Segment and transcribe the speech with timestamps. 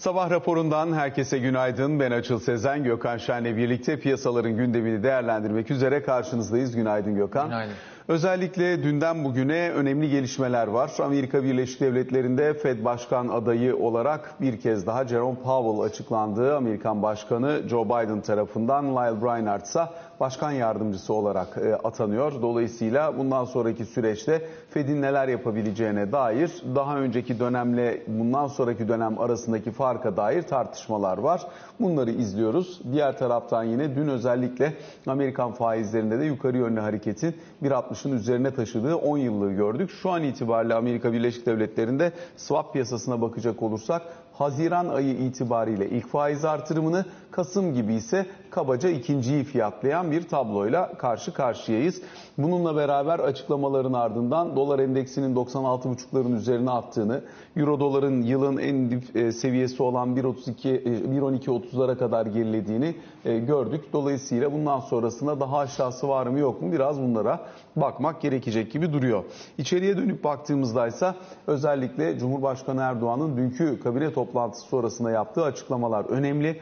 [0.00, 2.00] Sabah raporundan herkese günaydın.
[2.00, 6.76] Ben Açıl Sezen, Gökhan Şen'le birlikte piyasaların gündemini değerlendirmek üzere karşınızdayız.
[6.76, 7.48] Günaydın Gökhan.
[7.48, 7.74] Günaydın.
[8.08, 10.90] Özellikle dünden bugüne önemli gelişmeler var.
[11.02, 16.56] Amerika Birleşik Devletleri'nde Fed Başkan adayı olarak bir kez daha Jerome Powell açıklandı.
[16.56, 19.80] Amerikan Başkanı Joe Biden tarafından Lyle Brainard ise
[20.20, 22.42] başkan yardımcısı olarak e, atanıyor.
[22.42, 29.70] Dolayısıyla bundan sonraki süreçte Fed'in neler yapabileceğine dair daha önceki dönemle bundan sonraki dönem arasındaki
[29.70, 31.42] farka dair tartışmalar var.
[31.80, 32.80] Bunları izliyoruz.
[32.92, 34.74] Diğer taraftan yine dün özellikle
[35.06, 39.90] Amerikan faizlerinde de yukarı yönlü hareketin 1.60'ın üzerine taşıdığı 10 yıllığı gördük.
[40.02, 44.02] Şu an itibariyle Amerika Birleşik Devletleri'nde swap piyasasına bakacak olursak
[44.40, 51.32] Haziran ayı itibariyle ilk faiz artırımını, Kasım gibi ise kabaca ikinciyi fiyatlayan bir tabloyla karşı
[51.32, 52.02] karşıyayız.
[52.38, 57.24] Bununla beraber açıklamaların ardından dolar endeksinin 96,5'ların üzerine attığını,
[57.56, 63.84] euro doların yılın en dip e, seviyesi olan 1.32 1.12.30'lara kadar gerilediğini e, gördük.
[63.92, 67.40] Dolayısıyla bundan sonrasında daha aşağısı var mı yok mu biraz bunlara
[67.76, 69.24] bakmak gerekecek gibi duruyor.
[69.58, 71.14] İçeriye dönüp baktığımızda ise
[71.46, 76.60] özellikle Cumhurbaşkanı Erdoğan'ın dünkü kabine toplantısı sonrasında yaptığı açıklamalar önemli.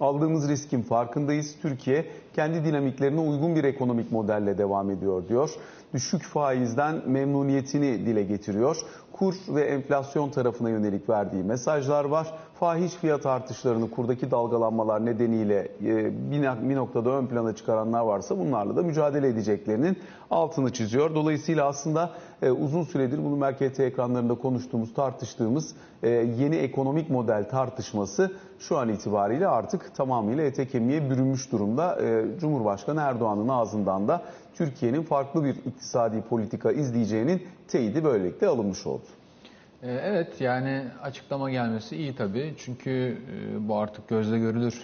[0.00, 1.56] Aldığımız riskin farkındayız.
[1.62, 5.50] Türkiye kendi dinamiklerine uygun bir ekonomik modelle devam ediyor diyor.
[5.94, 8.76] Düşük faizden memnuniyetini dile getiriyor.
[9.12, 12.34] Kur ve enflasyon tarafına yönelik verdiği mesajlar var.
[12.60, 15.68] Fahiş fiyat artışlarını kurdaki dalgalanmalar nedeniyle
[16.70, 19.96] bir noktada ön plana çıkaranlar varsa bunlarla da mücadele edeceklerinin
[20.30, 21.14] altını çiziyor.
[21.14, 22.10] Dolayısıyla aslında
[22.58, 25.74] uzun süredir bunu Merkez ekranlarında konuştuğumuz, tartıştığımız
[26.38, 31.98] yeni ekonomik model tartışması şu an itibariyle artık tamamıyla ete kemiğe bürünmüş durumda.
[32.40, 34.22] Cumhurbaşkanı Erdoğan'ın ağzından da
[34.54, 39.02] Türkiye'nin farklı bir iktisadi politika izleyeceğinin teyidi böylelikle alınmış oldu.
[39.82, 42.54] Evet yani açıklama gelmesi iyi tabii.
[42.58, 43.18] Çünkü
[43.60, 44.82] bu artık gözle görülür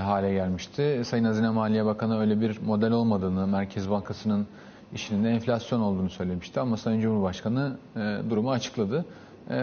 [0.00, 1.02] hale gelmişti.
[1.04, 4.46] Sayın Hazine Maliye Bakanı öyle bir model olmadığını, Merkez Bankası'nın
[4.94, 6.60] işinin enflasyon olduğunu söylemişti.
[6.60, 7.76] Ama Sayın Cumhurbaşkanı
[8.30, 9.04] durumu açıkladı.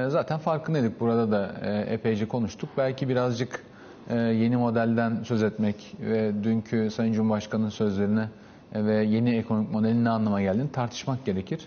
[0.07, 0.99] Zaten farkındaydık.
[0.99, 1.51] Burada da
[1.81, 2.69] epeyce konuştuk.
[2.77, 3.63] Belki birazcık
[4.11, 8.29] yeni modelden söz etmek ve dünkü Sayın Cumhurbaşkanı'nın sözlerine
[8.75, 11.59] ve yeni ekonomik modelin ne anlama geldiğini tartışmak gerekir.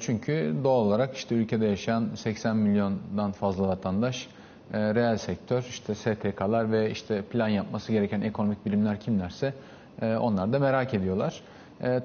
[0.00, 4.28] Çünkü doğal olarak işte ülkede yaşayan 80 milyondan fazla vatandaş,
[4.72, 9.54] reel sektör, işte STK'lar ve işte plan yapması gereken ekonomik bilimler kimlerse
[10.02, 11.40] onlar da merak ediyorlar.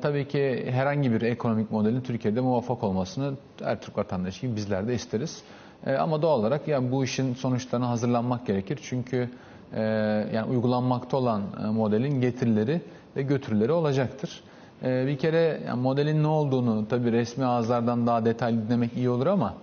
[0.01, 3.33] Tabii ki herhangi bir ekonomik modelin Türkiye'de muvaffak olmasını
[3.63, 5.43] her Türk vatandaşı gibi bizler de isteriz.
[5.99, 8.79] Ama doğal olarak yani bu işin sonuçlarına hazırlanmak gerekir.
[8.83, 9.29] Çünkü
[10.33, 11.41] yani uygulanmakta olan
[11.73, 12.81] modelin getirileri
[13.15, 14.43] ve götürüleri olacaktır.
[14.83, 19.53] Bir kere modelin ne olduğunu tabii resmi ağızlardan daha detaylı dinlemek iyi olur ama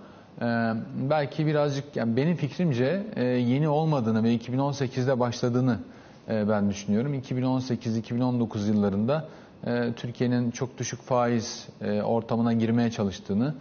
[1.09, 3.03] belki birazcık yani benim fikrimce
[3.47, 5.77] yeni olmadığını ve 2018'de başladığını
[6.27, 7.13] ben düşünüyorum.
[7.13, 9.27] 2018-2019 yıllarında
[9.95, 11.67] Türkiye'nin çok düşük faiz
[12.03, 13.55] ortamına girmeye çalıştığını,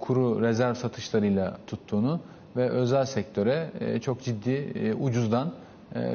[0.00, 2.20] kuru rezerv satışlarıyla tuttuğunu
[2.56, 3.70] ve özel sektöre
[4.02, 5.52] çok ciddi ucuzdan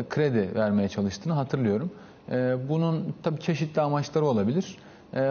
[0.09, 1.91] kredi vermeye çalıştığını hatırlıyorum.
[2.69, 4.77] Bunun tabii çeşitli amaçları olabilir.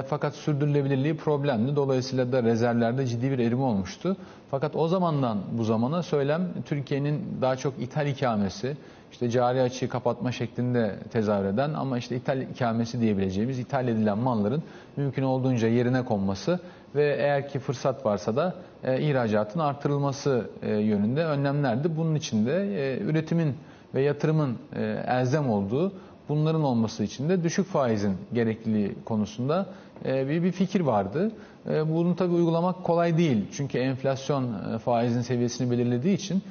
[0.09, 1.77] Fakat sürdürülebilirliği problemli.
[1.77, 4.17] Dolayısıyla da rezervlerde ciddi bir erime olmuştu.
[4.51, 8.77] Fakat o zamandan bu zamana söylem Türkiye'nin daha çok ithal ikamesi,
[9.13, 14.63] işte cari açığı kapatma şeklinde tezahür eden ama işte ithal ikamesi diyebileceğimiz ithal edilen malların
[14.97, 16.61] mümkün olduğunca yerine konması
[16.95, 18.55] ve eğer ki fırsat varsa da
[18.85, 21.97] e, ihracatın artırılması e, yönünde önlemlerdi.
[21.97, 23.57] Bunun için de e, üretimin
[23.95, 25.93] ve yatırımın e, elzem olduğu
[26.29, 29.67] bunların olması için de düşük faizin gerekliliği konusunda
[30.05, 31.31] bir, bir fikir vardı.
[31.67, 33.45] Bunu tabii uygulamak kolay değil.
[33.53, 36.43] Çünkü enflasyon faizin seviyesini belirlediği için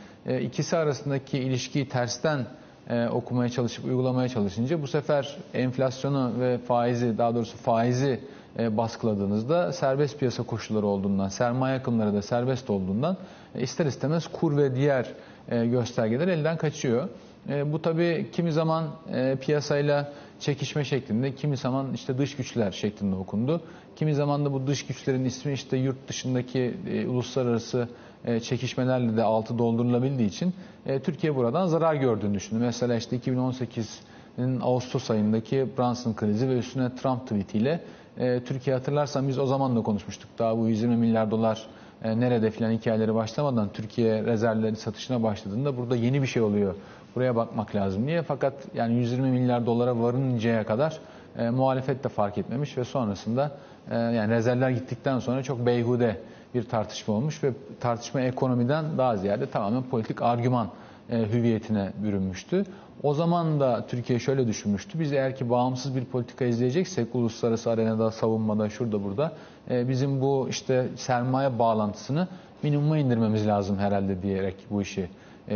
[0.41, 2.45] ikisi arasındaki ilişkiyi tersten
[3.11, 8.19] okumaya çalışıp uygulamaya çalışınca bu sefer enflasyonu ve faizi daha doğrusu faizi
[8.59, 13.17] baskıladığınızda serbest piyasa koşulları olduğundan, sermaye akımları da serbest olduğundan
[13.59, 15.08] ister istemez kur ve diğer
[15.49, 17.09] göstergeler elden kaçıyor.
[17.49, 23.16] E, bu tabii kimi zaman e, piyasayla çekişme şeklinde, kimi zaman işte dış güçler şeklinde
[23.16, 23.61] okundu.
[23.95, 27.90] Kimi zaman da bu dış güçlerin ismi işte yurt dışındaki e, uluslararası
[28.25, 30.53] e, çekişmelerle de altı doldurulabildiği için
[30.85, 32.59] e, Türkiye buradan zarar gördüğünü düşündü.
[32.59, 37.84] Mesela işte 2018'in Ağustos ayındaki Brunson krizi ve üstüne Trump tweetiyle
[38.17, 40.29] e, Türkiye hatırlarsan biz o zaman da konuşmuştuk.
[40.40, 41.67] Daha bu 120 milyar dolar
[42.03, 46.75] e, nerede filan hikayeleri başlamadan Türkiye rezervleri satışına başladığında burada yeni bir şey oluyor.
[47.16, 48.22] Buraya bakmak lazım diye.
[48.22, 51.00] Fakat yani 120 milyar dolara varıncaya kadar
[51.38, 53.52] e, muhalefet de fark etmemiş ve sonrasında
[53.92, 56.18] e, yani rezervler gittikten sonra çok beyhude
[56.54, 60.68] bir tartışma olmuş ve tartışma ekonomiden daha ziyade tamamen politik argüman
[61.10, 62.66] e, hüviyetine bürünmüştü.
[63.04, 65.00] O zaman da Türkiye şöyle düşünmüştü.
[65.00, 69.32] Biz eğer ki bağımsız bir politika izleyeceksek uluslararası arenada, savunmada, şurada burada
[69.70, 72.28] e, bizim bu işte sermaye bağlantısını
[72.64, 75.10] minimuma indirmemiz lazım herhalde diyerek bu işi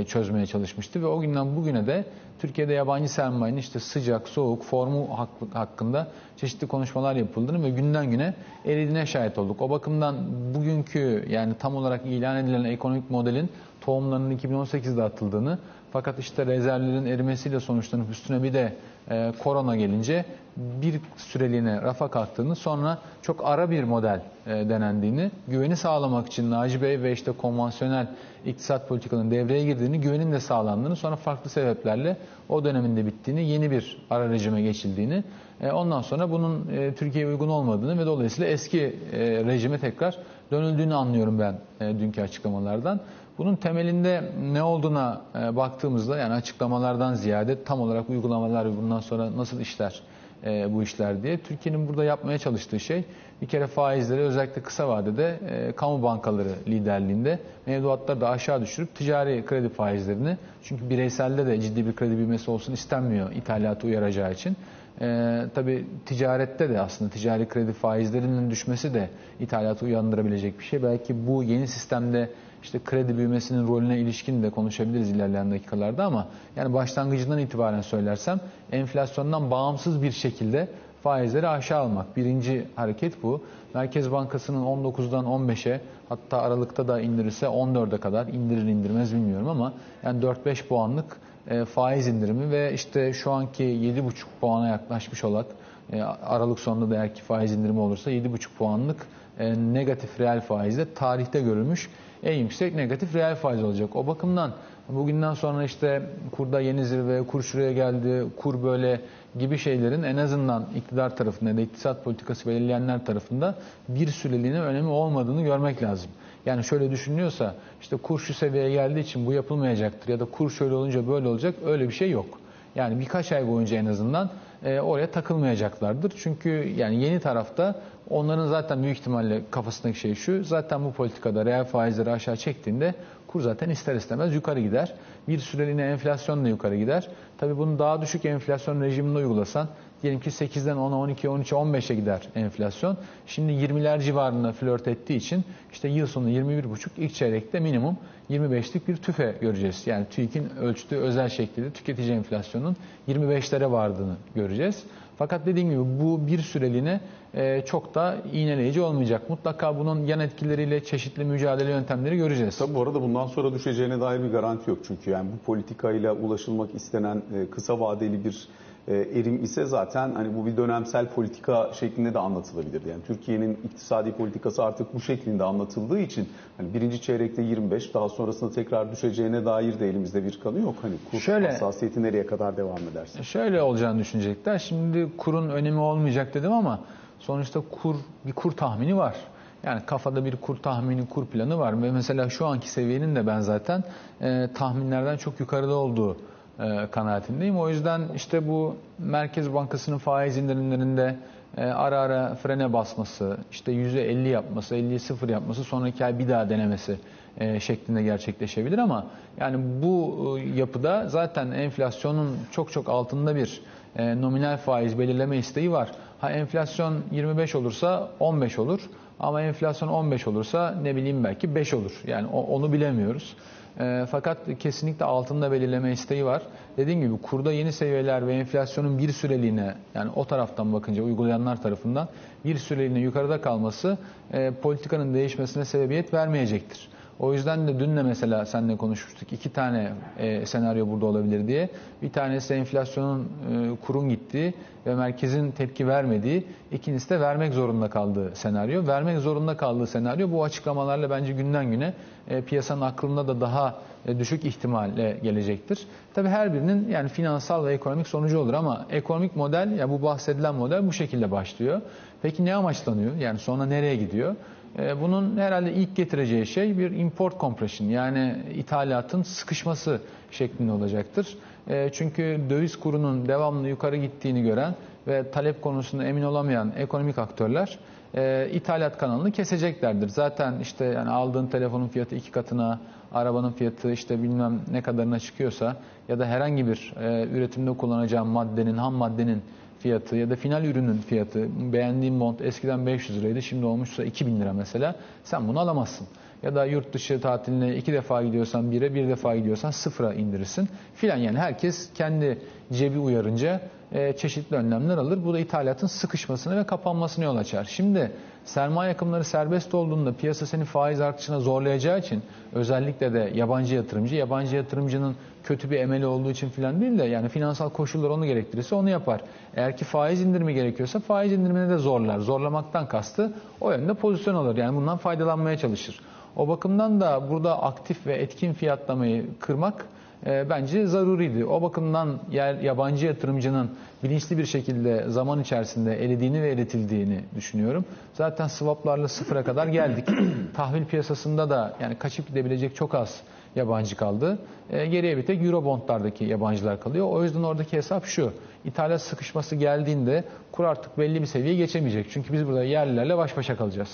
[0.08, 2.06] çözmeye çalışmıştı ve o günden bugüne de
[2.40, 5.10] Türkiye'de yabancı sermayenin işte sıcak, soğuk, formu
[5.54, 6.08] hakkında
[6.38, 8.34] çeşitli konuşmalar yapıldığını ve günden güne
[8.66, 9.62] eridiğine şahit olduk.
[9.62, 10.16] O bakımdan
[10.54, 13.50] bugünkü yani tam olarak ilan edilen ekonomik modelin
[13.88, 15.58] tohumlarının 2018'de atıldığını
[15.92, 18.74] fakat işte rezervlerin erimesiyle sonuçlanıp üstüne bir de
[19.12, 20.26] e, korona gelince
[20.58, 26.82] bir süreliğine rafa kalktığını sonra çok ara bir model e, denendiğini, güveni sağlamak için Naci
[26.82, 28.08] Bey ve işte konvansiyonel
[28.46, 32.18] iktisat politikanın devreye girdiğini, güvenin de sağlandığını sonra farklı sebeplerle
[32.50, 35.24] o döneminde bittiğini, yeni bir ara rejime geçildiğini,
[35.62, 40.18] e, ondan sonra bunun e, Türkiye'ye uygun olmadığını ve dolayısıyla eski e, rejime tekrar
[40.52, 43.00] dönüldüğünü anlıyorum ben e, dünkü açıklamalardan.
[43.38, 49.60] Bunun temelinde ne olduğuna e, baktığımızda yani açıklamalardan ziyade tam olarak uygulamalar bundan sonra nasıl
[49.60, 50.02] işler
[50.46, 51.38] e, bu işler diye.
[51.38, 53.04] Türkiye'nin burada yapmaya çalıştığı şey
[53.42, 59.46] bir kere faizleri özellikle kısa vadede e, kamu bankaları liderliğinde mevduatları da aşağı düşürüp ticari
[59.46, 64.58] kredi faizlerini çünkü bireyselde de ciddi bir kredi büyümesi olsun istenmiyor ithalatı uyaracağı için.
[65.02, 70.84] E, tabii ticarette de aslında ticari kredi faizlerinin düşmesi de ithalatı uyandırabilecek bir şey.
[70.84, 72.30] Belki bu yeni sistemde
[72.64, 78.40] işte kredi büyümesinin rolüne ilişkin de konuşabiliriz ilerleyen dakikalarda ama yani başlangıcından itibaren söylersem
[78.72, 80.68] enflasyondan bağımsız bir şekilde
[81.04, 82.18] faizleri aşağı almak.
[82.18, 83.42] Birinci hareket bu.
[83.74, 89.74] Merkez Bankası'nın 19'dan 15'e hatta Aralık'ta da indirirse 14'e kadar indirir indirmez bilmiyorum ama
[90.04, 91.18] yani 4-5 puanlık
[91.48, 94.12] e, faiz indirimi ve işte şu anki 7,5
[94.42, 95.46] puana yaklaşmış olan
[95.94, 99.08] e, Aralık sonunda da eğer ki faiz indirimi olursa 7,5 puanlık
[99.40, 101.90] e, negatif reel faizde tarihte görülmüş
[102.24, 103.96] en yüksek negatif reel faiz olacak.
[103.96, 104.52] O bakımdan
[104.90, 109.02] bugünden sonra işte kurda yeni zirve, kur şuraya geldi, kur böyle
[109.40, 113.56] gibi şeylerin en azından iktidar tarafında ya da iktisat politikası belirleyenler tarafında
[113.90, 116.12] bir süreliğine önemi olmadığını görmek lazım.
[116.46, 120.74] Yani şöyle düşünüyorsa işte kur şu seviyeye geldiği için bu yapılmayacaktır ya da kur şöyle
[120.74, 122.40] olunca böyle olacak öyle bir şey yok.
[122.76, 124.30] Yani birkaç ay boyunca en azından
[124.64, 126.14] e, oraya takılmayacaklardır.
[126.18, 127.76] Çünkü yani yeni tarafta
[128.10, 130.44] onların zaten büyük ihtimalle kafasındaki şey şu.
[130.44, 132.94] Zaten bu politikada reel faizleri aşağı çektiğinde
[133.28, 134.94] kur zaten ister istemez yukarı gider.
[135.28, 137.08] Bir süreliğine enflasyon da yukarı gider.
[137.38, 139.68] Tabi bunu daha düşük enflasyon rejiminde uygulasan
[140.04, 142.98] diyelim ki 8'den 10'a 12'ye 13'e 15'e gider enflasyon.
[143.28, 147.98] Şimdi 20'ler civarında flört ettiği için işte yıl sonu 21,5 ilk çeyrekte minimum
[148.30, 149.84] 25'lik bir tüfe göreceğiz.
[149.86, 152.76] Yani TÜİK'in ölçtüğü özel şekilde tüketici enflasyonun
[153.08, 154.84] 25'lere vardığını göreceğiz.
[155.18, 157.02] Fakat dediğim gibi bu bir süreliğine
[157.34, 159.30] e, çok da iğneleyici olmayacak.
[159.30, 162.58] Mutlaka bunun yan etkileriyle çeşitli mücadele yöntemleri göreceğiz.
[162.58, 164.80] Tabii bu arada bundan sonra düşeceğine dair bir garanti yok.
[164.88, 168.48] Çünkü yani bu politikayla ulaşılmak istenen e, kısa vadeli bir
[168.94, 172.86] erim ise zaten hani bu bir dönemsel politika şeklinde de anlatılabilir.
[172.86, 178.52] Yani Türkiye'nin iktisadi politikası artık bu şeklinde anlatıldığı için hani birinci çeyrekte 25 daha sonrasında
[178.52, 180.76] tekrar düşeceğine dair de elimizde bir kanı yok.
[180.82, 183.24] Hani kur şöyle, hassasiyeti nereye kadar devam ederse.
[183.24, 184.60] Şöyle olacağını düşünecekler.
[184.60, 186.80] Şimdi kurun önemi olmayacak dedim ama
[187.20, 189.16] sonuçta kur bir kur tahmini var.
[189.64, 193.40] Yani kafada bir kur tahmini, kur planı var ve mesela şu anki seviyenin de ben
[193.40, 193.84] zaten
[194.22, 196.18] e, tahminlerden çok yukarıda olduğu
[196.60, 197.60] e, kanaatindeyim.
[197.60, 201.16] O yüzden işte bu Merkez Bankası'nın faiz indirimlerinde
[201.58, 206.50] e, ara ara frene basması, işte %50 yapması, 50'ye 0 yapması, sonraki ay bir daha
[206.50, 206.98] denemesi
[207.38, 209.06] e, şeklinde gerçekleşebilir ama
[209.40, 213.62] yani bu yapıda zaten enflasyonun çok çok altında bir
[213.98, 215.92] nominal faiz belirleme isteği var.
[216.20, 218.82] Ha enflasyon 25 olursa 15 olur
[219.20, 221.92] ama enflasyon 15 olursa ne bileyim belki 5 olur.
[222.08, 223.36] Yani onu bilemiyoruz.
[223.80, 226.42] E, fakat kesinlikle altında belirleme isteği var.
[226.78, 232.08] Dediğim gibi kurda yeni seviyeler ve enflasyonun bir süreliğine yani o taraftan bakınca uygulayanlar tarafından
[232.46, 233.98] bir süreliğine yukarıda kalması
[234.34, 236.90] e, politikanın değişmesine sebebiyet vermeyecektir.
[237.20, 239.34] O yüzden de dün de mesela seninle konuşmuştuk.
[239.34, 241.70] iki tane e, senaryo burada olabilir diye.
[242.02, 244.54] Bir tanesi enflasyonun e, kurun gittiği
[244.86, 246.48] ve merkezin tepki vermediği.
[246.72, 248.88] İkincisi de vermek zorunda kaldığı senaryo.
[248.88, 251.94] Vermek zorunda kaldığı senaryo bu açıklamalarla bence günden güne
[252.28, 255.88] e, piyasanın aklında da daha e, düşük ihtimalle gelecektir.
[256.14, 260.56] Tabii her birinin yani finansal ve ekonomik sonucu olur ama ekonomik model ya bu bahsedilen
[260.56, 261.82] model bu şekilde başlıyor.
[262.22, 263.16] Peki ne amaçlanıyor?
[263.16, 264.36] Yani sonra nereye gidiyor?
[264.78, 271.38] E, bunun herhalde ilk getireceği şey bir import compression yani ithalatın sıkışması şeklinde olacaktır.
[271.68, 274.76] E, çünkü döviz kurunun devamlı yukarı gittiğini gören
[275.08, 277.80] ve talep konusunda emin olamayan ekonomik aktörler
[278.16, 280.08] e, ithalat kanalını keseceklerdir.
[280.10, 282.80] Zaten işte yani aldığın telefonun fiyatı iki katına,
[283.14, 285.76] arabanın fiyatı işte bilmem ne kadarına çıkıyorsa
[286.08, 289.42] ya da herhangi bir e, üretimde kullanacağın maddenin, ham maddenin
[289.80, 294.54] fiyatı ya da final ürünün fiyatı beğendiğin mont eskiden 500 liraydı şimdi olmuşsa 2000 lira
[294.54, 296.08] mesela sen bunu alamazsın.
[296.44, 301.18] Ya da yurt dışı tatiline iki defa gidiyorsan bire bir defa gidiyorsan sıfıra indirirsin filan
[301.18, 302.42] yani herkes kendi
[302.74, 305.26] cebi uyarınca e, çeşitli önlemler alır.
[305.26, 307.66] Bu da ithalatın sıkışmasını ve kapanmasını yol açar.
[307.66, 308.12] Şimdi
[308.48, 312.24] sermaye akımları serbest olduğunda piyasa seni faiz artışına zorlayacağı için
[312.54, 317.30] özellikle de yabancı yatırımcı, yabancı yatırımcının kötü bir emeli olduğu için filan değil de yani
[317.30, 319.22] finansal koşullar onu gerektirirse onu yapar.
[319.56, 322.20] Eğer ki faiz indirimi gerekiyorsa faiz indirimini de zorlar.
[322.20, 324.58] Zorlamaktan kastı o yönde pozisyon alır.
[324.58, 326.00] Yani bundan faydalanmaya çalışır.
[326.36, 329.86] O bakımdan da burada aktif ve etkin fiyatlamayı kırmak
[330.26, 331.46] e, bence zaruriydi.
[331.46, 333.70] O bakımdan yer, yabancı yatırımcının
[334.04, 337.86] bilinçli bir şekilde zaman içerisinde elediğini ve eritildiğini düşünüyorum.
[338.14, 340.06] Zaten swaplarla sıfıra kadar geldik.
[340.56, 343.22] Tahvil piyasasında da yani kaçıp gidebilecek çok az
[343.56, 344.40] yabancı kaldı.
[344.70, 347.08] E, geriye bir tek Eurobondlardaki yabancılar kalıyor.
[347.10, 348.34] O yüzden oradaki hesap şu.
[348.66, 352.08] İthalat sıkışması geldiğinde kur artık belli bir seviyeye geçemeyecek.
[352.12, 353.90] Çünkü biz burada yerlilerle baş başa kalacağız.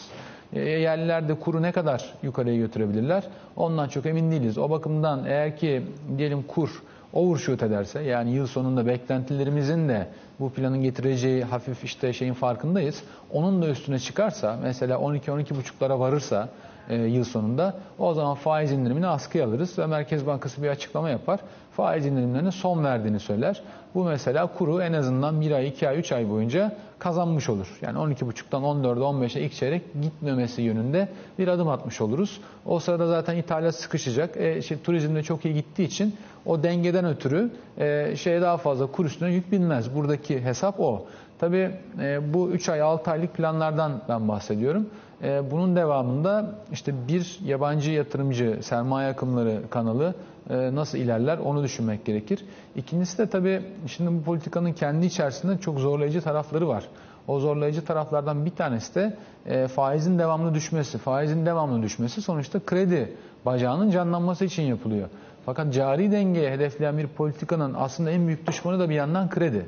[0.56, 3.24] E, yerliler de kuru ne kadar yukarıya götürebilirler?
[3.56, 4.58] Ondan çok emin değiliz.
[4.58, 5.84] O bakımdan eğer ki
[6.18, 6.84] diyelim kur
[7.14, 10.08] overshoot ederse yani yıl sonunda beklentilerimizin de
[10.40, 13.04] bu planın getireceği hafif işte şeyin farkındayız.
[13.32, 16.50] Onun da üstüne çıkarsa mesela 12-12,5'lara varırsa
[16.90, 21.40] e, yıl sonunda o zaman faiz indirimini askıya alırız ve Merkez Bankası bir açıklama yapar.
[21.78, 23.62] Faiz indirimlerine son verdiğini söyler.
[23.96, 27.68] Bu mesela kuru en azından 1 ay, 2 ay, 3 ay boyunca kazanmış olur.
[27.82, 32.42] Yani 12,5'tan 14'e 15'e ilk çeyrek gitmemesi yönünde bir adım atmış oluruz.
[32.66, 34.38] O sırada zaten ithalat sıkışacak.
[34.38, 36.16] E, şey, turizmde çok iyi gittiği için
[36.46, 39.96] o dengeden ötürü e, şeye daha fazla kur üstüne yük binmez.
[39.96, 41.06] Buradaki hesap o.
[41.40, 44.90] Tabii e, bu 3 ay 6 aylık planlardan ben bahsediyorum.
[45.24, 50.16] E, bunun devamında işte bir yabancı yatırımcı sermaye akımları kanalı
[50.50, 52.46] e, nasıl ilerler onu düşünmek gerekir.
[52.76, 56.84] İkincisi de tabii şimdi bu politikanın kendi içerisinde çok zorlayıcı tarafları var.
[57.28, 60.98] O zorlayıcı taraflardan bir tanesi de e, faizin devamlı düşmesi.
[60.98, 63.14] Faizin devamlı düşmesi sonuçta kredi
[63.46, 65.10] bacağının canlanması için yapılıyor.
[65.46, 69.66] Fakat cari dengeye hedefleyen bir politikanın aslında en büyük düşmanı da bir yandan kredi.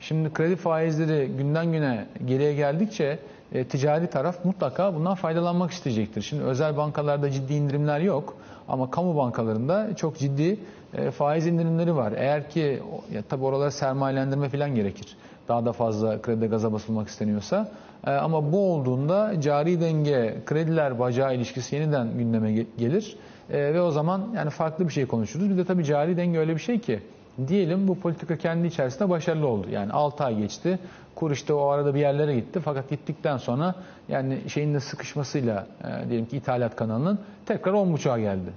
[0.00, 3.18] Şimdi kredi faizleri günden güne geriye geldikçe
[3.52, 6.22] e, ticari taraf mutlaka bundan faydalanmak isteyecektir.
[6.22, 8.36] Şimdi özel bankalarda ciddi indirimler yok
[8.68, 10.60] ama kamu bankalarında çok ciddi
[10.94, 12.12] e, faiz indirimleri var.
[12.16, 15.16] Eğer ki ya tabi oralara sermayelendirme falan gerekir.
[15.48, 17.68] Daha da fazla kredi gaza basılmak isteniyorsa.
[18.06, 23.16] E, ama bu olduğunda cari denge krediler bacağı ilişkisi yeniden gündeme gelir.
[23.50, 25.50] E, ve o zaman yani farklı bir şey konuşuruz.
[25.50, 27.00] Bir de tabii cari denge öyle bir şey ki
[27.48, 29.66] diyelim bu politika kendi içerisinde başarılı oldu.
[29.70, 30.78] Yani 6 ay geçti.
[31.14, 32.60] Kur işte o arada bir yerlere gitti.
[32.60, 33.74] Fakat gittikten sonra
[34.08, 38.50] yani şeyin de sıkışmasıyla e, diyelim ki ithalat kanalının tekrar 10.5'a geldi.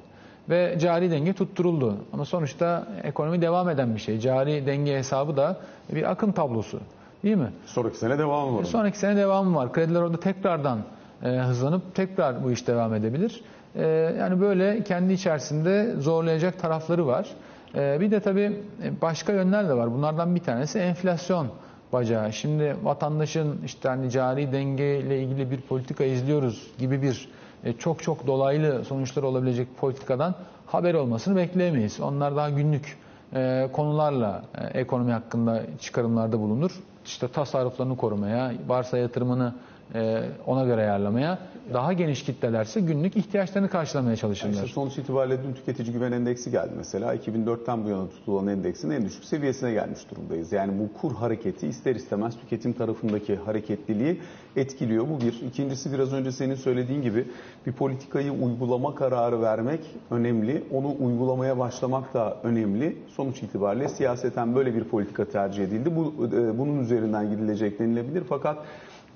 [0.50, 1.98] Ve cari denge tutturuldu.
[2.14, 4.20] Ama sonuçta ekonomi devam eden bir şey.
[4.20, 5.58] Cari denge hesabı da
[5.94, 6.80] bir akım tablosu.
[7.24, 7.52] Değil mi?
[7.66, 8.64] Sonraki sene devamı var.
[8.64, 9.74] Sonraki sene devamı var.
[9.74, 10.80] Krediler orada tekrardan
[11.24, 13.42] e, hızlanıp tekrar bu iş devam edebilir.
[13.76, 13.88] E,
[14.20, 17.28] yani böyle kendi içerisinde zorlayacak tarafları var.
[17.76, 18.64] E, bir de tabii
[19.02, 19.94] başka yönler de var.
[19.94, 21.48] Bunlardan bir tanesi enflasyon
[21.94, 22.34] bacağı.
[22.34, 27.30] Şimdi vatandaşın işte hani cari denge ile ilgili bir politika izliyoruz gibi bir
[27.64, 30.36] e, çok çok dolaylı sonuçlar olabilecek politikadan
[30.66, 32.00] haber olmasını bekleyemeyiz.
[32.00, 32.98] Onlar daha günlük
[33.34, 36.72] e, konularla e, ekonomi hakkında çıkarımlarda bulunur.
[37.06, 39.54] İşte tasarruflarını korumaya, varsa yatırımını
[40.48, 41.40] ona göre ayarlamaya,
[41.74, 44.54] daha geniş kitlelerse günlük ihtiyaçlarını karşılamaya çalışırlar.
[44.54, 47.16] Yani sonuç itibariyle dün tüketici güven endeksi geldi mesela.
[47.16, 50.52] 2004'ten bu yana tutulan endeksin en düşük seviyesine gelmiş durumdayız.
[50.52, 54.22] Yani bu kur hareketi ister istemez tüketim tarafındaki hareketliliği
[54.56, 55.06] etkiliyor.
[55.10, 55.42] Bu bir.
[55.48, 57.28] İkincisi biraz önce senin söylediğin gibi
[57.66, 59.80] bir politikayı uygulama kararı vermek
[60.12, 60.64] önemli.
[60.74, 62.98] Onu uygulamaya başlamak da önemli.
[63.08, 65.96] Sonuç itibariyle siyaseten böyle bir politika tercih edildi.
[65.96, 66.14] Bu,
[66.58, 68.24] bunun üzerinden gidilecek denilebilir.
[68.30, 68.58] Fakat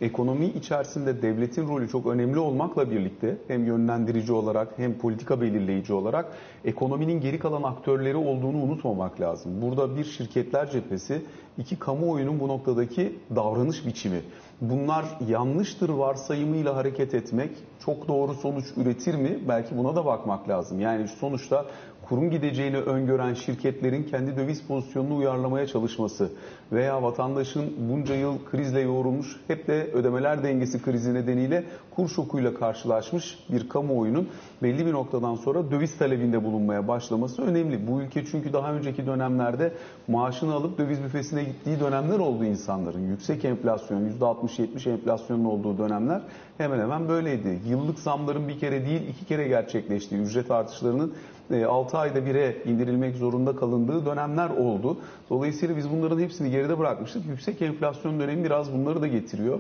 [0.04, 6.26] ekonomi içerisinde devletin rolü çok önemli olmakla birlikte hem yönlendirici olarak hem politika belirleyici olarak
[6.66, 9.62] ekonominin geri kalan aktörleri olduğunu unutmamak lazım.
[9.62, 11.22] Burada bir şirketler cephesi,
[11.58, 14.22] iki kamuoyunun bu noktadaki davranış biçimi.
[14.62, 17.52] Bunlar yanlıştır varsayımıyla hareket etmek
[17.86, 19.40] çok doğru sonuç üretir mi?
[19.48, 20.80] Belki buna da bakmak lazım.
[20.80, 21.66] Yani sonuçta
[22.10, 26.32] kurum gideceğini öngören şirketlerin kendi döviz pozisyonunu uyarlamaya çalışması
[26.72, 31.64] veya vatandaşın bunca yıl krizle yoğrulmuş hep de ödemeler dengesi krizi nedeniyle
[31.96, 34.30] kur şokuyla karşılaşmış bir kamuoyunun
[34.64, 37.88] belli bir noktadan sonra döviz talebinde bulunmaya başlaması önemli.
[37.88, 39.74] Bu ülke çünkü daha önceki dönemlerde
[40.08, 43.08] maaşını alıp döviz büfesine gittiği dönemler oldu insanların.
[43.08, 46.22] Yüksek enflasyon, %60-70 enflasyonun olduğu dönemler
[46.58, 47.60] hemen hemen böyleydi.
[47.68, 51.14] Yıllık zamların bir kere değil iki kere gerçekleştiği, ücret artışlarının
[51.62, 54.98] 6 ayda bire indirilmek zorunda kalındığı dönemler oldu.
[55.30, 57.26] Dolayısıyla biz bunların hepsini geride bırakmıştık.
[57.26, 59.60] Yüksek enflasyon dönemi biraz bunları da getiriyor.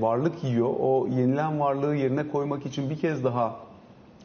[0.00, 0.70] Varlık yiyor.
[0.80, 3.56] O yenilen varlığı yerine koymak için bir kez daha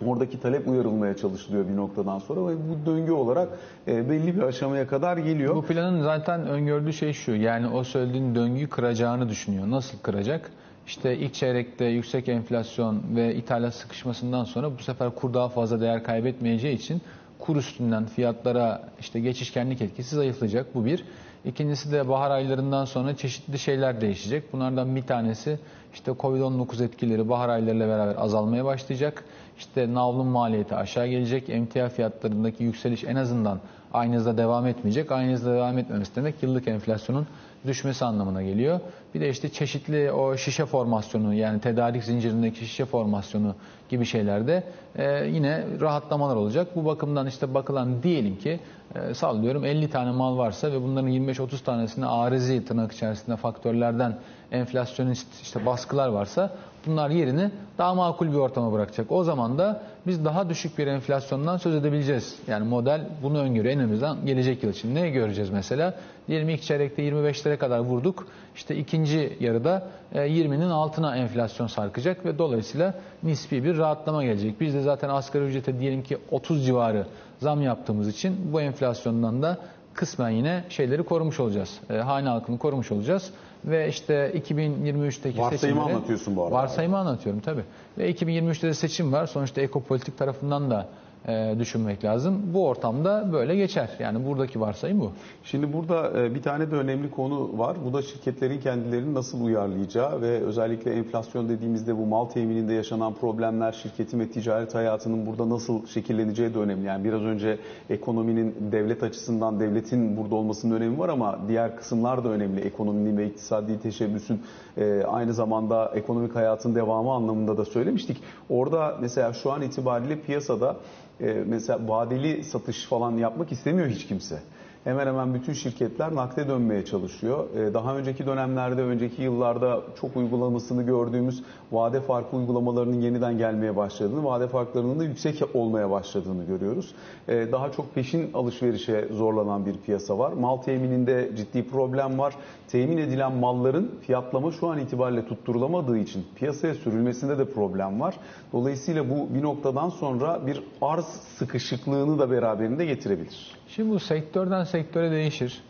[0.06, 3.50] Oradaki talep uyarılmaya çalışılıyor bir noktadan sonra ve bu döngü olarak
[3.88, 5.56] belli bir aşamaya kadar geliyor.
[5.56, 7.32] Bu planın zaten öngördüğü şey şu.
[7.32, 9.72] Yani o söylediğin döngüyü kıracağını düşünüyor.
[9.72, 10.52] Nasıl kıracak?
[10.88, 16.04] İşte ilk çeyrekte yüksek enflasyon ve ithalat sıkışmasından sonra bu sefer kur daha fazla değer
[16.04, 17.02] kaybetmeyeceği için
[17.40, 20.76] kur üstünden fiyatlara işte geçişkenlik etkisi zayıflayacak.
[20.76, 21.04] Bu bir.
[21.46, 24.54] İkincisi de bahar aylarından sonra çeşitli şeyler değişecek.
[24.54, 25.60] Bunlardan bir tanesi
[25.94, 29.24] işte Covid-19 etkileri bahar aylarıyla beraber azalmaya başlayacak.
[29.58, 31.50] İşte navlun maliyeti aşağı gelecek.
[31.50, 33.60] Emtia fiyatlarındaki yükseliş en azından
[33.94, 35.12] aynı hızda devam etmeyecek.
[35.12, 37.28] Aynı hızda devam etmemesi demek yıllık enflasyonun
[37.68, 38.80] düşmesi anlamına geliyor.
[39.16, 43.56] Bir de işte çeşitli o şişe formasyonu yani tedarik zincirindeki şişe formasyonu
[43.90, 44.64] gibi şeylerde
[44.96, 46.68] e, yine rahatlamalar olacak.
[46.76, 48.60] Bu bakımdan işte bakılan diyelim ki
[48.96, 54.18] e, sallıyorum 50 tane mal varsa ve bunların 25-30 tanesinde arizi tırnak içerisinde faktörlerden
[54.52, 56.56] enflasyonist işte baskılar varsa
[56.88, 59.12] bunlar yerini daha makul bir ortama bırakacak.
[59.12, 62.40] O zaman da biz daha düşük bir enflasyondan söz edebileceğiz.
[62.48, 63.76] Yani model bunu öngörüyor.
[63.76, 65.94] En azından gelecek yıl için ne göreceğiz mesela?
[66.28, 68.28] Diyelim ilk çeyrekte 25'lere kadar vurduk.
[68.56, 74.62] İşte ikinci yarıda 20'nin altına enflasyon sarkacak ve dolayısıyla nispi bir rahatlama gelecek.
[74.62, 77.08] Biz de zaten asgari ücrete diyelim ki 30 civarı
[77.40, 79.58] zam yaptığımız için bu enflasyondan da
[79.96, 81.80] kısmen yine şeyleri korumuş olacağız.
[81.90, 83.32] E, hane halkını korumuş olacağız.
[83.66, 85.96] Ve işte 2023'teki Varsayımı seçimleri...
[85.96, 86.56] anlatıyorsun bu arada.
[86.56, 87.64] Varsayımı anlatıyorum tabii.
[87.98, 89.28] Ve 2023'te de seçim var.
[89.28, 90.88] Sonuçta ekopolitik tarafından da
[91.28, 92.42] e, düşünmek lazım.
[92.54, 93.90] Bu ortamda böyle geçer.
[94.00, 95.12] Yani buradaki varsayım bu.
[95.44, 97.78] Şimdi burada e, bir tane de önemli konu var.
[97.86, 103.72] Bu da şirketlerin kendilerini nasıl uyarlayacağı ve özellikle enflasyon dediğimizde bu mal temininde yaşanan problemler
[103.72, 106.86] şirketin ve ticaret hayatının burada nasıl şekilleneceği de önemli.
[106.86, 112.30] Yani biraz önce ekonominin devlet açısından devletin burada olmasının önemi var ama diğer kısımlar da
[112.30, 112.62] önemli.
[112.62, 114.42] Ekonominin ve iktisadi teşebbüsün
[114.78, 118.18] e, aynı zamanda ekonomik hayatın devamı anlamında da söylemiştik.
[118.50, 120.76] Orada mesela şu an itibariyle piyasada
[121.22, 124.40] e, mesela vadeli satış falan yapmak istemiyor hiç kimse.
[124.86, 127.56] Hemen hemen bütün şirketler nakde dönmeye çalışıyor.
[127.56, 134.24] E, daha önceki dönemlerde, önceki yıllarda çok uygulamasını gördüğümüz vade farkı uygulamalarının yeniden gelmeye başladığını,
[134.24, 136.96] vade farklarının da yüksek olmaya başladığını görüyoruz.
[137.28, 140.34] E, daha çok peşin alışverişe zorlanan bir piyasa var.
[140.34, 142.36] Mal temininde ciddi problem var.
[142.68, 148.16] Temin edilen malların fiyatlama şu an itibariyle tutturulamadığı için piyasaya sürülmesinde de problem var.
[148.54, 151.06] Dolayısıyla bu bir noktadan sonra bir arz
[151.38, 153.56] sıkışıklığını da beraberinde getirebilir.
[153.68, 155.62] Şimdi bu sektörden sektöre değişir.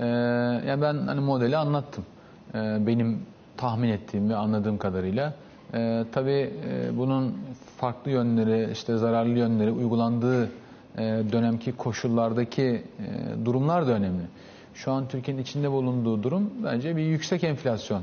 [0.00, 0.06] Ee,
[0.66, 2.04] yani ben hani modeli anlattım.
[2.54, 3.22] Ee, benim
[3.56, 5.34] tahmin ettiğim ve anladığım kadarıyla.
[5.74, 7.34] Ee, tabii e, bunun
[7.76, 10.44] farklı yönleri, işte zararlı yönleri uygulandığı
[10.98, 14.22] e, dönemki koşullardaki e, durumlar da önemli.
[14.74, 18.02] Şu an Türkiye'nin içinde bulunduğu durum bence bir yüksek enflasyon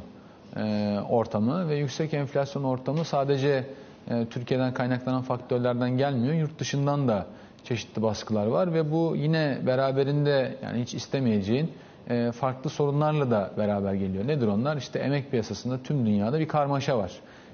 [0.55, 3.65] e, ortamı ve yüksek enflasyon ortamı sadece
[4.09, 6.33] e, Türkiye'den kaynaklanan faktörlerden gelmiyor.
[6.33, 7.25] Yurt dışından da
[7.63, 11.71] çeşitli baskılar var ve bu yine beraberinde yani hiç istemeyeceğin
[12.09, 14.27] e, farklı sorunlarla da beraber geliyor.
[14.27, 14.77] Nedir onlar?
[14.77, 17.11] İşte emek piyasasında tüm dünyada bir karmaşa var.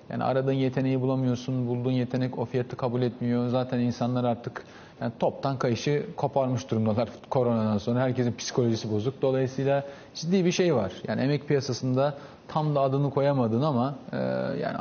[0.10, 3.50] Yani aradığın yeteneği bulamıyorsun, bulduğun yetenek o fiyatı kabul etmiyor.
[3.50, 4.64] Zaten insanlar artık
[5.02, 8.00] yani toptan kayışı koparmış durumdalar koronadan sonra.
[8.00, 9.22] Herkesin psikolojisi bozuk.
[9.22, 9.84] Dolayısıyla
[10.16, 10.92] ciddi bir şey var.
[11.08, 14.18] Yani emek piyasasında tam da adını koyamadın ama e,
[14.62, 14.78] yani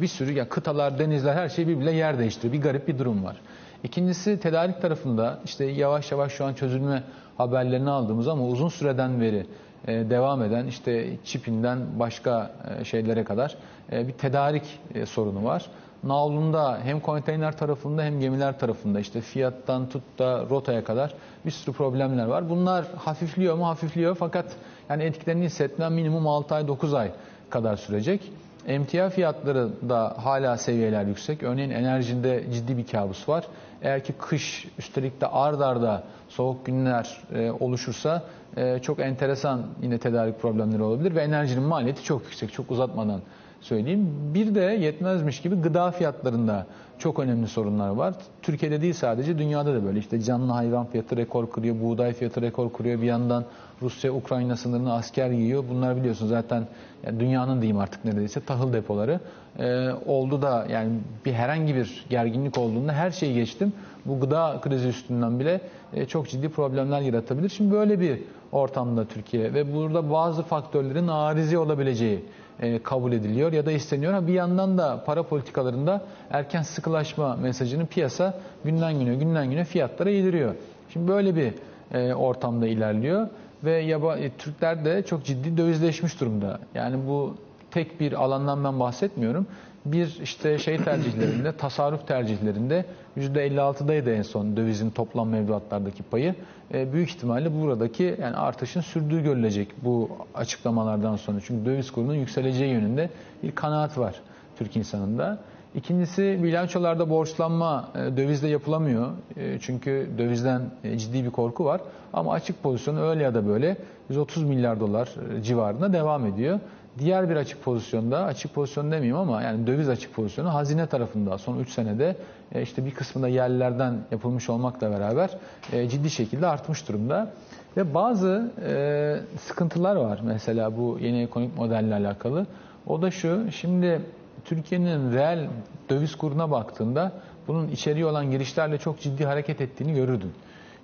[0.00, 2.52] bir sürü ya kıtalar, denizler her şey birbirine yer değiştiriyor.
[2.52, 3.36] Bir garip bir durum var.
[3.84, 7.02] İkincisi tedarik tarafında işte yavaş yavaş şu an çözülme
[7.36, 9.46] haberlerini aldığımız ama uzun süreden beri
[9.86, 13.56] e, devam eden işte çipinden başka e, şeylere kadar
[13.92, 15.66] e, bir tedarik sorunu var.
[16.04, 21.14] Navlunda hem konteyner tarafında hem gemiler tarafında işte fiyattan tut da rotaya kadar
[21.46, 22.50] bir sürü problemler var.
[22.50, 23.66] Bunlar hafifliyor mu?
[23.66, 24.56] Hafifliyor fakat
[24.90, 27.10] yani etkilerini hissetmem minimum 6 ay 9 ay
[27.50, 28.32] kadar sürecek.
[28.66, 31.42] Emtia fiyatları da hala seviyeler yüksek.
[31.42, 33.44] Örneğin enerjinde ciddi bir kabus var.
[33.82, 38.22] Eğer ki kış üstelik de ard arda soğuk günler e, oluşursa
[38.56, 42.52] e, çok enteresan yine tedarik problemleri olabilir ve enerjinin maliyeti çok yüksek.
[42.52, 43.20] Çok uzatmadan
[43.60, 44.08] söyleyeyim.
[44.34, 46.66] Bir de yetmezmiş gibi gıda fiyatlarında
[46.98, 48.14] çok önemli sorunlar var.
[48.42, 49.98] Türkiye'de değil sadece dünyada da böyle.
[49.98, 53.00] İşte canlı hayvan fiyatı rekor kırıyor, buğday fiyatı rekor kırıyor.
[53.00, 53.44] Bir yandan
[53.82, 55.64] Rusya Ukrayna sınırına asker yiyor.
[55.70, 56.66] Bunlar biliyorsun zaten
[57.06, 59.20] yani dünyanın diyeyim artık neredeyse tahıl depoları
[59.58, 60.90] ee, oldu da yani
[61.26, 63.72] bir herhangi bir gerginlik olduğunda her şeyi geçtim.
[64.04, 65.60] Bu gıda krizi üstünden bile
[65.94, 67.48] e, çok ciddi problemler yaratabilir.
[67.48, 68.20] Şimdi böyle bir
[68.52, 72.24] ortamda Türkiye ve burada bazı faktörlerin arizi olabileceği
[72.60, 74.26] e, kabul ediliyor ya da isteniyor.
[74.26, 80.54] bir yandan da para politikalarında erken sıkılaşma mesajını piyasa günden güne günden güne fiyatlara yediriyor.
[80.92, 81.52] Şimdi böyle bir
[81.92, 83.28] e, ortamda ilerliyor
[83.64, 86.58] ve yaba, Türkler de çok ciddi dövizleşmiş durumda.
[86.74, 87.34] Yani bu
[87.70, 89.46] tek bir alandan ben bahsetmiyorum.
[89.92, 92.84] Bir işte şey tercihlerinde, tasarruf tercihlerinde
[93.18, 96.34] %56'daydı en son dövizin toplam mevduatlardaki payı.
[96.74, 101.38] E, büyük ihtimalle buradaki yani artışın sürdüğü görülecek bu açıklamalardan sonra.
[101.44, 103.10] Çünkü döviz kurunun yükseleceği yönünde
[103.42, 104.14] bir kanaat var
[104.58, 105.38] Türk insanında.
[105.74, 109.10] İkincisi bilançolarda borçlanma e, dövizle yapılamıyor.
[109.36, 111.80] E, çünkü dövizden e, ciddi bir korku var.
[112.12, 113.76] Ama açık pozisyon öyle ya da böyle
[114.08, 115.08] 130 milyar dolar
[115.42, 116.60] civarında devam ediyor.
[116.98, 121.58] Diğer bir açık pozisyonda, açık pozisyon demeyeyim ama yani döviz açık pozisyonu hazine tarafında son
[121.58, 122.16] 3 senede
[122.52, 125.30] e, işte bir kısmında yerlilerden yapılmış olmakla beraber
[125.72, 127.32] e, ciddi şekilde artmış durumda.
[127.76, 132.46] Ve bazı e, sıkıntılar var mesela bu yeni ekonomik modelle alakalı.
[132.86, 134.02] O da şu, şimdi
[134.44, 135.48] Türkiye'nin reel
[135.90, 137.12] döviz kuruna baktığında
[137.48, 140.32] bunun içeriği olan girişlerle çok ciddi hareket ettiğini görürdün.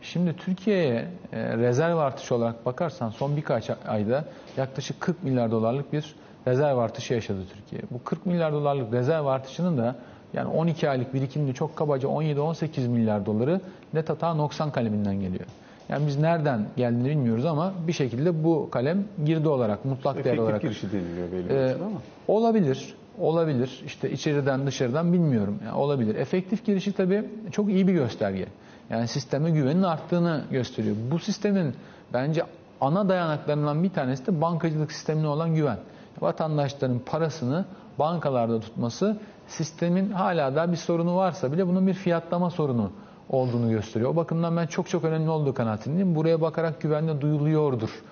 [0.04, 4.24] Şimdi Türkiye'ye e, rezerv artışı olarak bakarsan son birkaç ayda
[4.56, 6.14] yaklaşık 40 milyar dolarlık bir
[6.46, 7.82] rezerv artışı yaşadı Türkiye.
[7.90, 9.96] Bu 40 milyar dolarlık rezerv artışının da
[10.32, 13.60] yani 12 aylık birikimli çok kabaca 17-18 milyar doları
[13.94, 15.46] net hata 90 kaleminden geliyor.
[15.88, 20.42] Yani biz nereden geldiğini bilmiyoruz ama bir şekilde bu kalem girdi olarak, mutlak Efektif değer
[20.42, 20.62] olarak.
[20.62, 22.02] girişi deniliyor belli ee, ama.
[22.28, 23.82] Olabilir, olabilir.
[23.86, 25.58] İşte içeriden dışarıdan bilmiyorum.
[25.64, 26.14] Yani olabilir.
[26.14, 28.46] Efektif girişi tabii çok iyi bir gösterge.
[28.90, 30.96] Yani sisteme güvenin arttığını gösteriyor.
[31.10, 31.74] Bu sistemin
[32.12, 32.42] bence
[32.80, 35.78] ana dayanaklarından bir tanesi de bankacılık sistemine olan güven.
[36.20, 37.64] Vatandaşların parasını
[37.98, 39.16] bankalarda tutması
[39.46, 42.90] sistemin hala da bir sorunu varsa bile bunun bir fiyatlama sorunu
[43.28, 44.10] olduğunu gösteriyor.
[44.10, 46.14] O bakımdan ben çok çok önemli olduğu kanaatindeyim.
[46.14, 48.02] Buraya bakarak güvenle duyuluyordur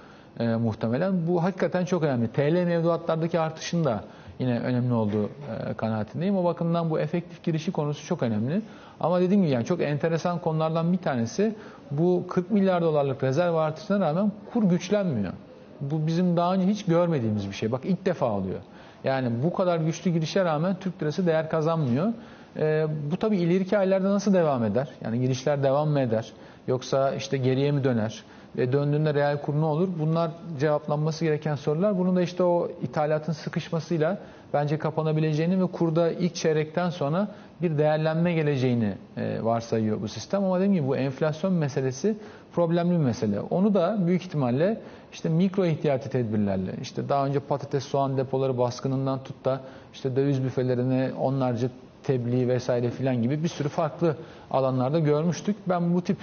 [0.41, 1.27] e, muhtemelen.
[1.27, 2.29] Bu hakikaten çok önemli.
[2.29, 4.05] TL mevduatlardaki artışın da
[4.43, 6.37] yine önemli olduğu e, kanaatindeyim.
[6.37, 8.63] O bakımdan bu efektif girişi konusu çok önemli.
[9.01, 11.55] Ama dediğim gibi yani çok enteresan konulardan bir tanesi
[11.91, 15.33] bu 40 milyar dolarlık rezerv artışına rağmen kur güçlenmiyor.
[15.81, 17.73] Bu bizim daha önce hiç görmediğimiz bir şey.
[17.73, 18.61] Bak ilk defa oluyor.
[19.05, 22.13] Yani bu kadar güçlü girişe rağmen Türk lirası değer kazanmıyor.
[22.57, 24.89] E, bu tabii ileriki aylarda nasıl devam eder?
[25.05, 26.33] Yani girişler devam mı eder?
[26.69, 28.23] Yoksa işte geriye mi döner?
[28.57, 29.89] Ve döndüğünde reel kur ne olur?
[29.99, 31.99] Bunlar cevaplanması gereken sorular.
[31.99, 34.19] Bunu da işte o ithalatın sıkışmasıyla
[34.53, 37.29] bence kapanabileceğini ve kurda ilk çeyrekten sonra
[37.63, 40.45] bir değerlenme geleceğini e, varsayıyor bu sistem.
[40.45, 42.17] Ama dediğim gibi bu enflasyon meselesi
[42.55, 43.41] problemli bir mesele.
[43.41, 44.81] Onu da büyük ihtimalle
[45.13, 49.61] işte mikro ihtiyati tedbirlerle, işte daha önce patates, soğan depoları baskınından tut da
[49.93, 51.69] işte döviz büfelerine onlarca
[52.03, 54.17] tebliğ vesaire filan gibi bir sürü farklı
[54.51, 55.57] alanlarda görmüştük.
[55.69, 56.17] Ben bu tip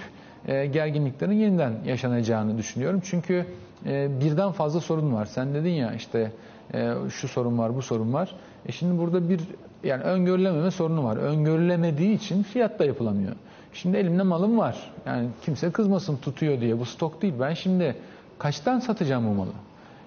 [0.48, 3.00] e, gerginliklerin yeniden yaşanacağını düşünüyorum.
[3.04, 3.46] Çünkü
[3.86, 5.26] e, birden fazla sorun var.
[5.26, 6.32] Sen dedin ya işte
[6.74, 8.34] e, şu sorun var, bu sorun var.
[8.66, 9.40] E şimdi burada bir
[9.84, 11.16] yani öngörülememe sorunu var.
[11.16, 13.32] Öngörülemediği için fiyat da yapılamıyor.
[13.72, 14.92] Şimdi elimde malım var.
[15.06, 16.78] Yani kimse kızmasın tutuyor diye.
[16.78, 17.34] Bu stok değil.
[17.40, 17.96] Ben şimdi
[18.38, 19.50] kaçtan satacağım bu malı?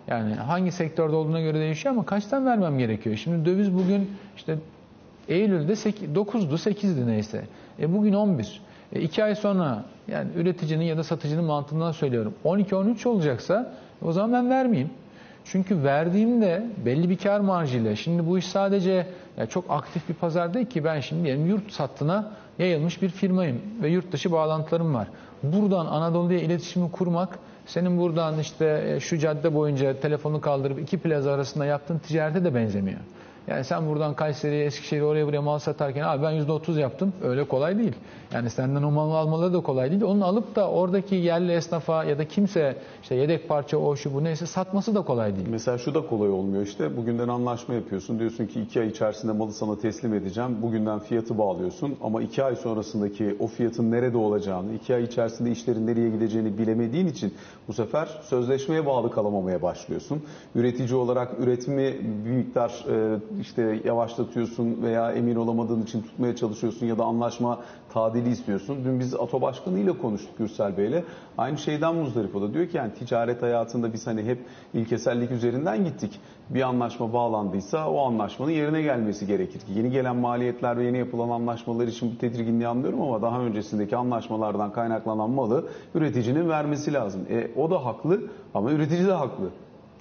[0.07, 3.15] Yani hangi sektörde olduğuna göre değişiyor ama kaçtan vermem gerekiyor?
[3.15, 4.57] Şimdi döviz bugün işte
[5.27, 7.45] Eylül'de 9'du 8'di neyse.
[7.79, 8.61] E bugün 11.
[8.93, 12.33] E iki ay sonra yani üreticinin ya da satıcının mantığından söylüyorum.
[12.45, 14.89] 12-13 olacaksa o zaman ben vermeyeyim.
[15.45, 20.53] Çünkü verdiğimde belli bir kar marjıyla şimdi bu iş sadece yani çok aktif bir pazar
[20.53, 25.07] değil ki ben şimdi diyelim yurt sattına yayılmış bir firmayım ve yurt dışı bağlantılarım var.
[25.43, 31.31] Buradan Anadolu'ya iletişimi kurmak senin buradan işte e, şu cadde boyunca telefonu kaldırıp iki plaza
[31.31, 32.99] arasında yaptığın ticarete de benzemiyor.
[33.47, 37.13] Yani sen buradan Kayseri'ye, Eskişehir'e oraya buraya mal satarken abi ben %30 yaptım.
[37.23, 37.93] Öyle kolay değil.
[38.33, 40.01] Yani senden o malı almaları da kolay değil.
[40.01, 44.23] Onu alıp da oradaki yerli esnafa ya da kimse işte yedek parça o şu bu
[44.23, 45.47] neyse satması da kolay değil.
[45.49, 46.97] Mesela şu da kolay olmuyor işte.
[46.97, 48.19] Bugünden anlaşma yapıyorsun.
[48.19, 50.57] Diyorsun ki iki ay içerisinde malı sana teslim edeceğim.
[50.61, 51.95] Bugünden fiyatı bağlıyorsun.
[52.03, 57.07] Ama iki ay sonrasındaki o fiyatın nerede olacağını, iki ay içerisinde işlerin nereye gideceğini bilemediğin
[57.07, 57.33] için
[57.67, 60.23] bu sefer sözleşmeye bağlı kalamamaya başlıyorsun.
[60.55, 61.93] Üretici olarak üretimi
[62.25, 67.59] bir miktar e, işte yavaşlatıyorsun veya emin olamadığın için tutmaya çalışıyorsun ya da anlaşma
[67.93, 68.77] tadili istiyorsun.
[68.85, 71.03] Dün biz ATO Başkanı ile konuştuk Gürsel Bey'le.
[71.37, 72.53] Aynı şeyden muzdarip o da.
[72.53, 74.39] Diyor ki yani ticaret hayatında biz hani hep
[74.73, 76.19] ilkesellik üzerinden gittik.
[76.49, 79.73] Bir anlaşma bağlandıysa o anlaşmanın yerine gelmesi gerekir ki.
[79.75, 84.73] Yeni gelen maliyetler ve yeni yapılan anlaşmalar için bu tedirginliği anlıyorum ama daha öncesindeki anlaşmalardan
[84.73, 85.65] kaynaklanan malı
[85.95, 87.21] üreticinin vermesi lazım.
[87.29, 88.21] E, o da haklı
[88.53, 89.49] ama üretici de haklı.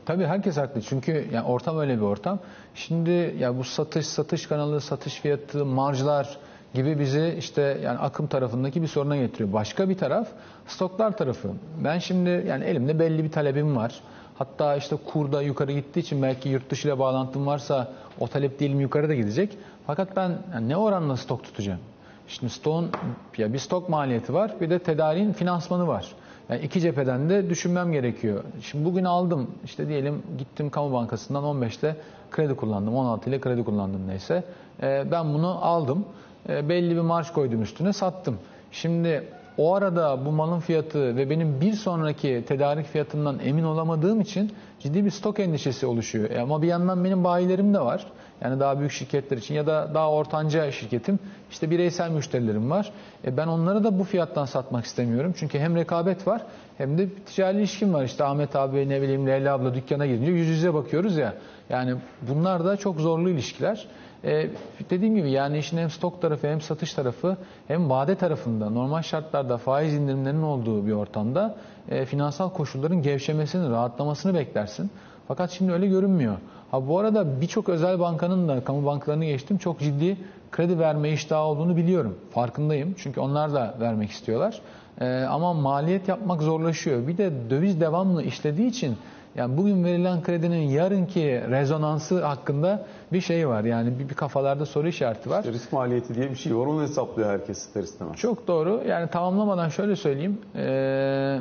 [0.07, 2.39] Tabii herkes haklı çünkü yani ortam öyle bir ortam.
[2.75, 6.39] Şimdi ya bu satış, satış kanalı, satış fiyatı, marjlar
[6.75, 9.53] gibi bizi işte yani akım tarafındaki bir soruna getiriyor.
[9.53, 10.29] Başka bir taraf
[10.67, 11.49] stoklar tarafı.
[11.85, 14.01] Ben şimdi yani elimde belli bir talebim var.
[14.39, 18.81] Hatta işte kurda yukarı gittiği için belki yurt dışı ile bağlantım varsa o talep diyelim
[18.81, 19.59] yukarı da gidecek.
[19.87, 21.81] Fakat ben yani ne oranla stok tutacağım?
[22.29, 22.91] Şimdi stokun
[23.39, 26.13] ya bir stok maliyeti var bir de tedariğin finansmanı var.
[26.49, 28.45] Yani iki cepheden de düşünmem gerekiyor.
[28.63, 31.97] Şimdi bugün aldım işte diyelim gittim kamu bankasından 15'te
[32.31, 34.45] kredi kullandım 16 ile kredi kullandım neyse.
[34.83, 36.05] Ee, ben bunu aldım
[36.49, 38.39] e, belli bir marş koydum üstüne sattım.
[38.73, 39.25] Şimdi
[39.59, 45.05] o arada bu malın fiyatı ve benim bir sonraki tedarik fiyatından emin olamadığım için ciddi
[45.05, 46.31] bir stok endişesi oluşuyor.
[46.31, 48.07] Ama bir yandan benim bayilerim de var.
[48.45, 51.19] Yani daha büyük şirketler için ya da daha ortanca şirketim.
[51.51, 52.93] işte bireysel müşterilerim var.
[53.25, 55.35] E ben onları da bu fiyattan satmak istemiyorum.
[55.37, 56.43] Çünkü hem rekabet var
[56.79, 58.05] hem de ticari ilişkim var.
[58.05, 61.35] İşte Ahmet abi ne bileyim Leyla abla dükkana girince yüz yüze bakıyoruz ya.
[61.71, 63.87] Yani bunlar da çok zorlu ilişkiler.
[64.25, 64.51] Ee,
[64.91, 67.37] dediğim gibi yani işin hem stok tarafı hem satış tarafı
[67.69, 71.57] hem vade tarafında normal şartlarda faiz indirimlerinin olduğu bir ortamda
[71.89, 74.91] e, finansal koşulların gevşemesini, rahatlamasını beklersin.
[75.29, 76.37] Fakat şimdi öyle görünmüyor.
[76.71, 80.17] Ha bu arada birçok özel bankanın da kamu bankalarını geçtim çok ciddi
[80.51, 82.19] kredi verme iştahı olduğunu biliyorum.
[82.31, 82.95] Farkındayım.
[82.99, 84.61] Çünkü onlar da vermek istiyorlar.
[85.01, 87.07] Ee, ama maliyet yapmak zorlaşıyor.
[87.09, 88.97] Bir de döviz devamlı işlediği için
[89.35, 93.65] yani bugün verilen kredinin yarınki rezonansı hakkında bir şey var.
[93.65, 95.39] Yani bir, bir kafalarda soru işareti var.
[95.39, 96.67] İşte risk maliyeti diye bir şey var.
[96.67, 98.17] Onu hesaplıyor herkes ister istemez.
[98.17, 98.83] Çok doğru.
[98.89, 100.39] Yani tamamlamadan şöyle söyleyeyim.
[100.57, 101.41] Ee,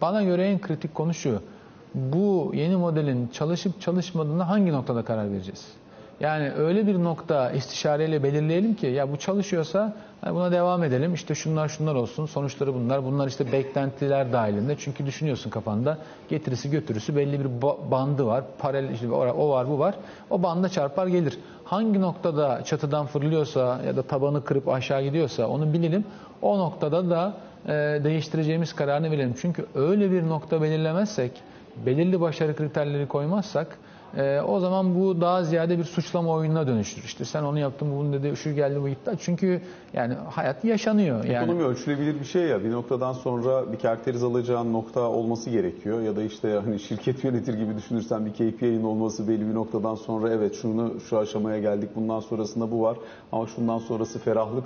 [0.00, 1.40] bana göre en kritik konu şu.
[1.96, 5.66] Bu yeni modelin çalışıp çalışmadığına hangi noktada karar vereceğiz?
[6.20, 9.96] Yani öyle bir nokta istişareyle belirleyelim ki ya bu çalışıyorsa
[10.30, 11.14] buna devam edelim.
[11.14, 12.26] İşte şunlar şunlar olsun.
[12.26, 13.04] Sonuçları bunlar.
[13.04, 14.76] Bunlar işte beklentiler dahilinde.
[14.78, 18.44] Çünkü düşünüyorsun kafanda getirisi götürüsü belli bir bandı var.
[18.58, 19.94] Paralel işte o var bu var.
[20.30, 21.38] O banda çarpar gelir.
[21.64, 26.04] Hangi noktada çatıdan fırlıyorsa ya da tabanı kırıp aşağı gidiyorsa onu bilelim.
[26.42, 27.34] O noktada da
[28.04, 29.34] değiştireceğimiz kararını verelim.
[29.40, 31.32] Çünkü öyle bir nokta belirlemezsek,
[31.86, 33.78] belirli başarı kriterleri koymazsak
[34.16, 37.04] e, o zaman bu daha ziyade bir suçlama oyununa dönüşür.
[37.04, 39.10] İşte sen onu yaptın, bunu dedi, şu geldi, bu gitti.
[39.20, 39.60] Çünkü
[39.92, 41.24] yani hayat yaşanıyor.
[41.24, 41.44] Yani.
[41.44, 42.64] Ekonomi ölçülebilir bir şey ya.
[42.64, 46.00] Bir noktadan sonra bir karakteriz alacağın nokta olması gerekiyor.
[46.00, 50.30] Ya da işte hani şirket yönetir gibi düşünürsen bir KPI'nin olması belli bir noktadan sonra
[50.30, 52.96] evet şunu şu aşamaya geldik, bundan sonrasında bu var.
[53.32, 54.64] Ama şundan sonrası ferahlık.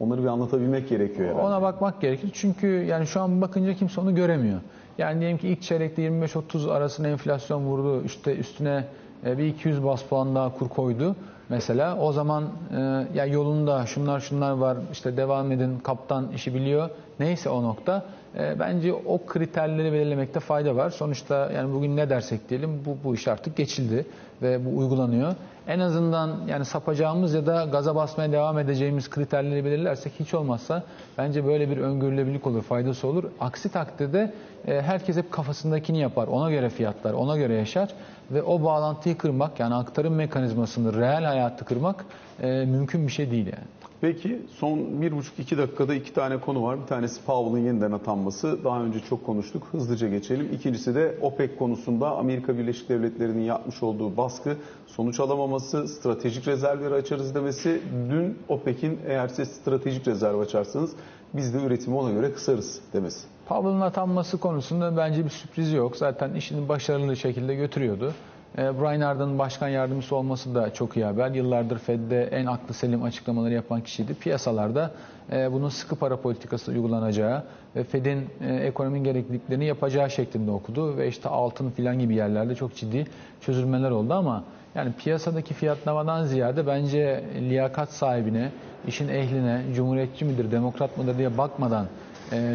[0.00, 1.42] Onları bir anlatabilmek gerekiyor herhalde.
[1.42, 2.30] Ona bakmak gerekir.
[2.32, 4.60] Çünkü yani şu an bakınca kimse onu göremiyor.
[4.98, 8.04] Yani diyelim ki ilk çeyrekte 25-30 arasında enflasyon vurdu.
[8.04, 8.84] İşte üstüne
[9.26, 11.16] e, bir 200 bas puan daha kur koydu.
[11.52, 12.44] Mesela o zaman
[12.76, 16.90] e, ya yolunda şunlar şunlar var işte devam edin kaptan işi biliyor.
[17.20, 18.04] Neyse o nokta.
[18.38, 20.90] E, bence o kriterleri belirlemekte fayda var.
[20.90, 24.06] Sonuçta yani bugün ne dersek diyelim bu, bu iş artık geçildi
[24.42, 25.34] ve bu uygulanıyor.
[25.68, 30.82] En azından yani sapacağımız ya da gaza basmaya devam edeceğimiz kriterleri belirlersek hiç olmazsa
[31.18, 33.24] bence böyle bir öngörülebilirlik olur, faydası olur.
[33.40, 34.32] Aksi takdirde
[34.66, 36.26] e, herkes hep kafasındakini yapar.
[36.26, 37.88] Ona göre fiyatlar, ona göre yaşar
[38.30, 42.04] ve o bağlantıyı kırmak yani aktarım mekanizmasını reel hayatı kırmak
[42.42, 43.64] e, mümkün bir şey değil yani.
[44.00, 46.80] Peki son bir buçuk iki dakikada iki tane konu var.
[46.80, 48.64] Bir tanesi Powell'ın yeniden atanması.
[48.64, 49.62] Daha önce çok konuştuk.
[49.72, 50.48] Hızlıca geçelim.
[50.52, 57.34] İkincisi de OPEC konusunda Amerika Birleşik Devletleri'nin yapmış olduğu baskı, sonuç alamaması, stratejik rezervleri açarız
[57.34, 57.80] demesi.
[58.10, 60.92] Dün OPEC'in eğer siz stratejik rezerv açarsanız
[61.34, 63.26] biz de üretimi ona göre kısarız demesi.
[63.48, 65.96] Powell'ın atanması konusunda bence bir sürpriz yok.
[65.96, 68.12] Zaten işini başarılı şekilde götürüyordu.
[68.58, 71.30] E, Brian Arda'nın başkan yardımcısı olması da çok iyi haber.
[71.30, 74.14] Yıllardır Fed'de en aklı selim açıklamaları yapan kişiydi.
[74.14, 74.90] Piyasalarda
[75.32, 77.42] e, bunun sıkı para politikası uygulanacağı
[77.76, 80.96] ve Fed'in e, ekonomi gerekliliklerini yapacağı şeklinde okudu.
[80.96, 83.06] Ve işte altın filan gibi yerlerde çok ciddi
[83.40, 88.50] çözülmeler oldu ama yani piyasadaki fiyatlamadan ziyade bence liyakat sahibine,
[88.86, 91.86] işin ehline, cumhuriyetçi midir, demokrat mıdır diye bakmadan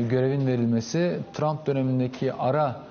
[0.10, 2.87] görevin verilmesi Trump dönemindeki ara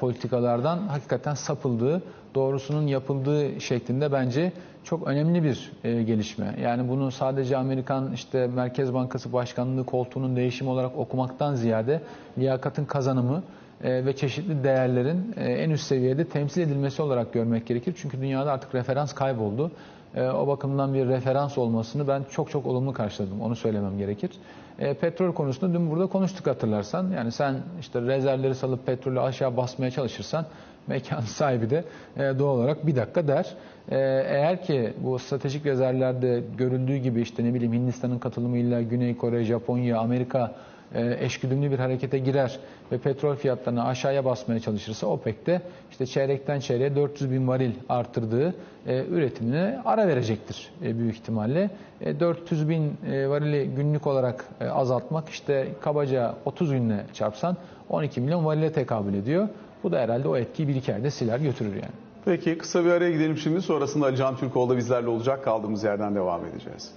[0.00, 2.02] politikalardan hakikaten sapıldığı
[2.34, 4.52] doğrusunun yapıldığı şeklinde bence
[4.84, 6.54] çok önemli bir e, gelişme.
[6.62, 12.02] Yani bunu sadece Amerikan işte Merkez Bankası Başkanlığı koltuğunun değişimi olarak okumaktan ziyade
[12.38, 13.42] liyakatın kazanımı
[13.84, 17.94] e, ve çeşitli değerlerin e, en üst seviyede temsil edilmesi olarak görmek gerekir.
[17.96, 19.70] Çünkü dünyada artık referans kayboldu.
[20.14, 23.40] E, o bakımdan bir referans olmasını ben çok çok olumlu karşıladım.
[23.40, 24.30] Onu söylemem gerekir.
[24.78, 27.10] E, petrol konusunda dün burada konuştuk hatırlarsan.
[27.10, 30.46] Yani sen işte rezervleri salıp petrolü aşağı basmaya çalışırsan
[30.86, 31.84] mekan sahibi de
[32.16, 33.54] e, doğal olarak bir dakika der.
[33.88, 39.98] Eğer ki bu stratejik rezervlerde görüldüğü gibi işte ne bileyim Hindistan'ın katılımıyla Güney Kore, Japonya,
[39.98, 40.54] Amerika
[40.94, 42.58] eşgüdümlü bir harekete girer
[42.92, 48.54] ve petrol fiyatlarını aşağıya basmaya çalışırsa OPEC de işte çeyrekten çeyreğe 400 bin varil arttırdığı
[48.86, 51.70] e, üretimine ara verecektir e, büyük ihtimalle.
[52.00, 57.56] E, 400 bin e, varili günlük olarak e, azaltmak işte kabaca 30 günle çarpsan
[57.88, 59.48] 12 milyon varile tekabül ediyor.
[59.84, 61.94] Bu da herhalde o etkiyi bir iki ayda siler götürür yani.
[62.24, 63.62] Peki kısa bir araya gidelim şimdi.
[63.62, 65.44] Sonrasında Ali Can Türkoğlu bizlerle olacak.
[65.44, 66.92] Kaldığımız yerden devam edeceğiz.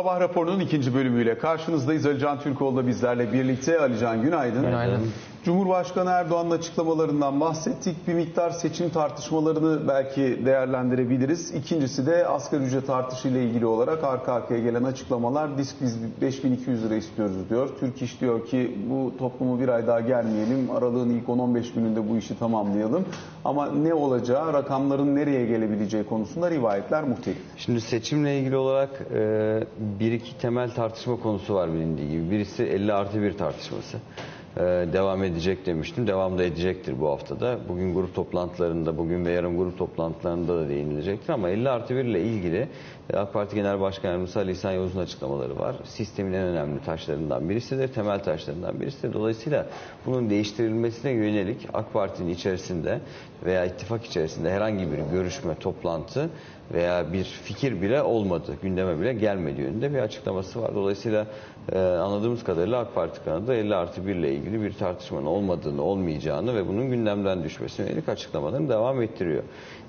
[0.00, 2.06] Sabah raporunun ikinci bölümüyle karşınızdayız.
[2.06, 3.80] Ali Can Türkoğlu da bizlerle birlikte.
[3.80, 4.62] Ali Can günaydın.
[4.62, 5.12] Günaydın.
[5.44, 8.08] Cumhurbaşkanı Erdoğan'ın açıklamalarından bahsettik.
[8.08, 11.54] Bir miktar seçim tartışmalarını belki değerlendirebiliriz.
[11.54, 15.58] İkincisi de asgari ücret artışıyla ilgili olarak arka arkaya gelen açıklamalar.
[15.58, 17.68] Disk biz 5200 lira istiyoruz diyor.
[17.80, 20.70] Türk İş diyor ki bu toplumu bir ay daha gelmeyelim.
[20.70, 23.04] Aralığın ilk 10-15 gününde bu işi tamamlayalım.
[23.44, 27.38] Ama ne olacağı, rakamların nereye gelebileceği konusunda rivayetler muhtelif.
[27.56, 29.64] Şimdi seçimle ilgili olarak e,
[30.00, 32.30] bir iki temel tartışma konusu var bilindiği gibi.
[32.30, 33.98] Birisi 50 artı 1 tartışması.
[34.56, 34.60] E,
[34.92, 36.06] devam edecek demiştim.
[36.06, 37.58] Devam da edecektir bu haftada.
[37.68, 41.32] Bugün grup toplantılarında, bugün ve yarın grup toplantılarında da değinilecektir.
[41.32, 42.68] Ama 50 artı 1 ile ilgili
[43.10, 45.76] e, AK Parti Genel Başkan Yardımcısı Ali İhsan Yavuz'un açıklamaları var.
[45.84, 49.12] Sistemin en önemli taşlarından birisidir, temel taşlarından birisidir.
[49.12, 49.66] Dolayısıyla
[50.06, 53.00] bunun değiştirilmesine yönelik AK Parti'nin içerisinde
[53.44, 56.30] veya ittifak içerisinde herhangi bir görüşme, toplantı
[56.74, 60.74] veya bir fikir bile olmadı, gündeme bile gelmedi yönünde bir açıklaması var.
[60.74, 61.26] Dolayısıyla
[61.72, 66.54] e, anladığımız kadarıyla AK Parti kanadı 50 artı 1 ile ilgili bir tartışmanın olmadığını, olmayacağını
[66.54, 69.42] ve bunun gündemden düşmesine yönelik açıklamalarını devam ettiriyor.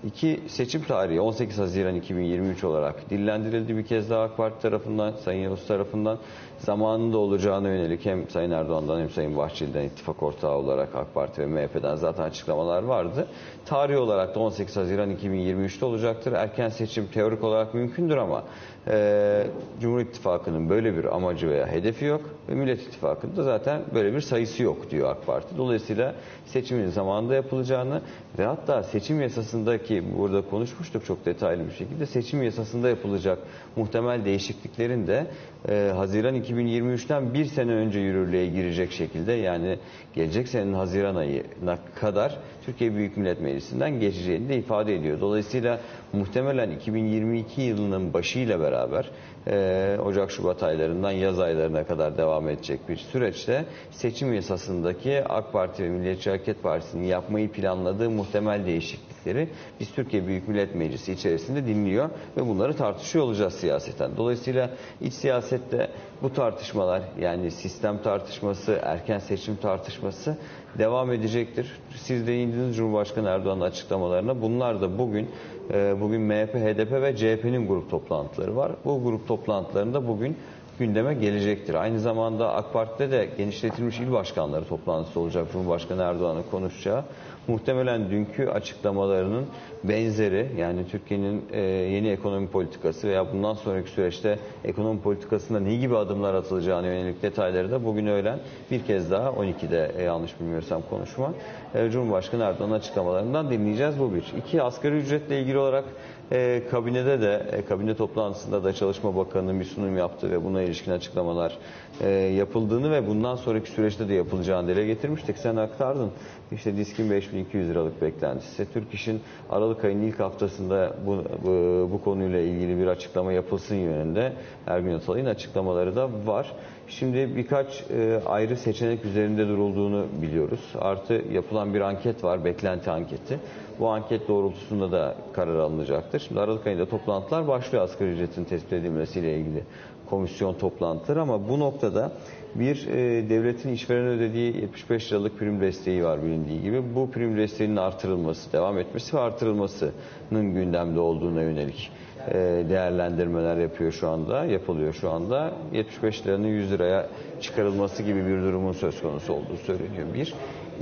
[0.03, 5.43] İki seçim tarihi 18 Haziran 2023 olarak dillendirildi bir kez daha AK Parti tarafından, Sayın
[5.43, 6.17] Yavuz tarafından
[6.57, 11.45] zamanında olacağına yönelik hem Sayın Erdoğan'dan hem Sayın Bahçeli'den ittifak ortağı olarak AK Parti ve
[11.45, 13.27] MHP'den zaten açıklamalar vardı.
[13.71, 16.33] Tarih olarak da 18 Haziran 2023'te olacaktır.
[16.33, 18.43] Erken seçim teorik olarak mümkündür ama
[18.87, 19.47] e,
[19.81, 24.21] Cumhur İttifakı'nın böyle bir amacı veya hedefi yok ve Millet İttifakı'nın da zaten böyle bir
[24.21, 25.57] sayısı yok diyor AK Parti.
[25.57, 28.01] Dolayısıyla seçimin zamanında yapılacağını
[28.39, 33.39] ve hatta seçim yasasındaki burada konuşmuştuk çok detaylı bir şekilde seçim yasasında yapılacak
[33.75, 35.27] muhtemel değişikliklerin de
[35.69, 39.79] e, Haziran 2023'ten bir sene önce yürürlüğe girecek şekilde yani
[40.13, 45.21] gelecek senenin Haziran ayına kadar Türkiye Büyük Millet Meclisi'nden geçeceğini de ifade ediyor.
[45.21, 45.79] Dolayısıyla
[46.13, 49.09] muhtemelen 2022 yılının başıyla beraber
[49.47, 55.89] e, Ocak-Şubat aylarından yaz aylarına kadar devam edecek bir süreçte seçim yasasındaki AK Parti ve
[55.89, 59.49] Milliyetçi Hareket Partisi'nin yapmayı planladığı muhtemel değişiklikleri
[59.79, 64.11] biz Türkiye Büyük Millet Meclisi içerisinde dinliyor ve bunları tartışıyor olacağız siyaseten.
[64.17, 64.69] Dolayısıyla
[65.01, 65.87] iç siyasette
[66.21, 70.37] bu tartışmalar yani sistem tartışması, erken seçim tartışması
[70.77, 71.79] devam edecektir.
[71.95, 74.41] Siz de indiniz Cumhurbaşkanı Erdoğan'ın açıklamalarına.
[74.41, 75.29] Bunlar da bugün
[75.73, 78.71] e, bugün MHP, HDP ve CHP'nin grup toplantıları var.
[78.85, 80.37] Bu grup toplantılarında bugün
[80.79, 81.73] gündeme gelecektir.
[81.73, 87.03] Aynı zamanda AK Parti'de de genişletilmiş il başkanları toplantısı olacak Cumhurbaşkanı Erdoğan'ın konuşacağı.
[87.47, 89.45] Muhtemelen dünkü açıklamalarının
[89.83, 95.97] benzeri yani Türkiye'nin e, yeni ekonomi politikası veya bundan sonraki süreçte ekonomi politikasında ne gibi
[95.97, 98.39] adımlar atılacağına yönelik detayları da bugün öğlen
[98.71, 101.33] bir kez daha 12'de e, yanlış bilmiyorsam konuşma
[101.75, 104.33] e, Cumhurbaşkanı Erdoğan'ın açıklamalarından dinleyeceğiz bu bir.
[104.37, 105.85] İki asgari ücretle ilgili olarak
[106.31, 110.91] e, kabinede de e, kabine toplantısında da Çalışma Bakanı'nın bir sunum yaptı ve buna ilişkin
[110.91, 111.57] açıklamalar
[112.01, 115.37] e, yapıldığını ve bundan sonraki süreçte de yapılacağını dile getirmiştik.
[115.37, 116.11] Sen aktardın.
[116.51, 118.73] İşte diskin 5200 liralık beklentisi.
[118.73, 121.49] Türk İş'in Aralık ayının ilk haftasında bu, bu,
[121.91, 124.33] bu konuyla ilgili bir açıklama yapılsın yönünde
[124.67, 126.53] Ergün Atalay'ın açıklamaları da var.
[126.87, 130.59] Şimdi birkaç e, ayrı seçenek üzerinde durulduğunu biliyoruz.
[130.79, 133.39] Artı yapılan bir anket var, beklenti anketi.
[133.79, 136.19] Bu anket doğrultusunda da karar alınacaktır.
[136.19, 139.63] Şimdi Aralık ayında toplantılar başlıyor asgari ücretin tespit edilmesiyle ilgili
[140.09, 142.11] komisyon toplantıları ama bu noktada
[142.55, 146.83] Bir, e, devletin işveren ödediği 75 liralık prim desteği var bilindiği gibi.
[146.95, 151.91] Bu prim desteğinin artırılması, devam etmesi ve artırılmasının gündemde olduğuna yönelik
[152.27, 152.33] e,
[152.69, 155.51] değerlendirmeler yapıyor şu anda, yapılıyor şu anda.
[155.73, 157.07] 75 liranın 100 liraya
[157.41, 160.07] çıkarılması gibi bir durumun söz konusu olduğu söyleniyor.
[160.13, 160.33] Bir.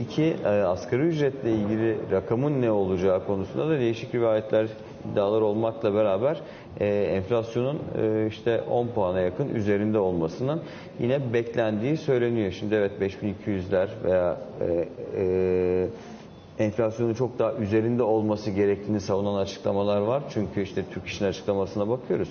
[0.02, 4.68] İki, e, asgari ücretle ilgili rakamın ne olacağı konusunda da değişik rivayetler,
[5.12, 6.41] iddialar olmakla beraber
[6.80, 10.62] e, enflasyonun e, işte 10 puana yakın üzerinde olmasının
[11.00, 12.52] yine beklendiği söyleniyor.
[12.52, 14.88] Şimdi evet 5200'ler veya e,
[15.18, 15.88] e,
[16.60, 20.24] enflasyonun çok daha üzerinde olması gerektiğini savunan açıklamalar var.
[20.34, 22.30] Çünkü işte Türk İş'in açıklamasına bakıyoruz.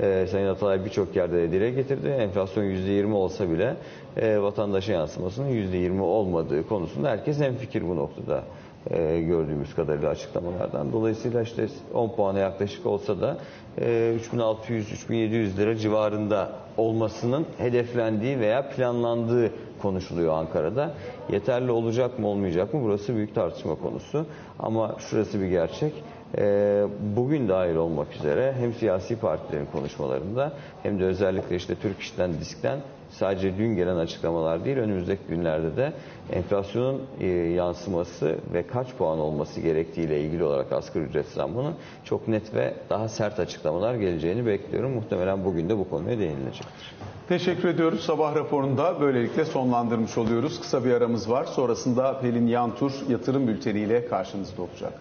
[0.00, 2.08] Ee, Sayın Atalay birçok yerde de dile getirdi.
[2.08, 3.76] Enflasyon %20 olsa bile
[4.16, 8.42] e, vatandaşa yansımasının %20 olmadığı konusunda herkes hemfikir bu noktada
[8.90, 10.92] e, gördüğümüz kadarıyla açıklamalardan.
[10.92, 13.38] Dolayısıyla işte 10 puana yaklaşık olsa da
[13.78, 19.50] e, 3600-3700 lira civarında olmasının hedeflendiği veya planlandığı
[19.82, 20.94] konuşuluyor Ankara'da.
[21.32, 24.26] Yeterli olacak mı olmayacak mı burası büyük tartışma konusu.
[24.58, 25.92] Ama şurası bir gerçek.
[26.38, 26.84] Ee,
[27.16, 32.78] bugün dahil olmak üzere hem siyasi partilerin konuşmalarında hem de özellikle işte Türk İş'ten, DİSK'ten
[33.18, 35.92] sadece dün gelen açıklamalar değil önümüzdeki günlerde de
[36.32, 42.54] enflasyonun e, yansıması ve kaç puan olması gerektiğiyle ilgili olarak asgari ücret zammının çok net
[42.54, 44.90] ve daha sert açıklamalar geleceğini bekliyorum.
[44.90, 46.94] Muhtemelen bugün de bu konuya değinilecektir.
[47.28, 48.00] Teşekkür ediyoruz.
[48.00, 50.60] Sabah raporunu da böylelikle sonlandırmış oluyoruz.
[50.60, 51.44] Kısa bir aramız var.
[51.44, 54.92] Sonrasında Pelin Yantur yatırım bülteniyle karşınızda olacak.